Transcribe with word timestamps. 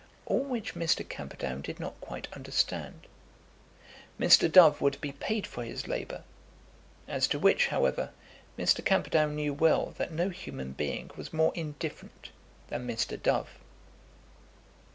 All 0.25 0.39
which 0.43 0.73
Mr. 0.73 1.07
Camperdown 1.07 1.61
did 1.61 1.79
not 1.79 2.01
quite 2.01 2.27
understand. 2.33 3.05
Mr. 4.19 4.51
Dove 4.51 4.81
would 4.81 4.99
be 4.99 5.11
paid 5.11 5.45
for 5.45 5.63
his 5.63 5.87
labour, 5.87 6.23
as 7.07 7.27
to 7.27 7.37
which, 7.37 7.67
however, 7.67 8.09
Mr. 8.57 8.83
Camperdown 8.83 9.35
knew 9.35 9.53
well 9.53 9.93
that 9.99 10.11
no 10.11 10.29
human 10.29 10.71
being 10.71 11.11
was 11.15 11.31
more 11.31 11.51
indifferent 11.53 12.31
than 12.69 12.87
Mr. 12.87 13.15
Dove. 13.21 13.49